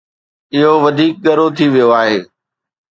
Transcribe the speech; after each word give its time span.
اهو 0.53 0.73
وڌيڪ 0.83 1.13
ڳرو 1.25 1.45
ٿي 1.55 1.65
ويو 1.73 1.89
آهي. 2.01 2.17